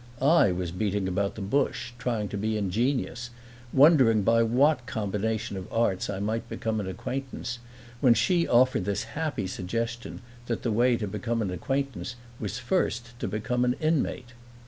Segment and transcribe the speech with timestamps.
[0.19, 3.29] I was beating about the bush, trying to be ingenious,
[3.71, 7.59] wondering by what combination of arts I might become an acquaintance,
[7.99, 13.13] when she offered this happy suggestion that the way to become an acquaintance was first
[13.19, 14.33] to become an inmate.